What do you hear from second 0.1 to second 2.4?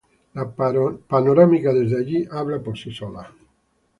La panorámica desde allí